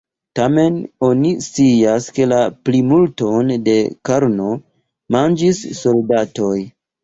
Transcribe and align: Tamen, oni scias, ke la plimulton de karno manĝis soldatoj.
Tamen, 0.37 0.77
oni 1.07 1.33
scias, 1.47 2.07
ke 2.15 2.27
la 2.33 2.41
plimulton 2.69 3.53
de 3.69 3.77
karno 4.11 4.51
manĝis 5.19 5.65
soldatoj. 5.85 6.55